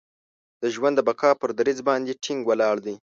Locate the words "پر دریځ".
1.41-1.79